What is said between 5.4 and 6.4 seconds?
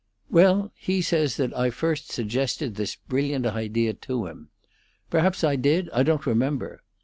I did; I don't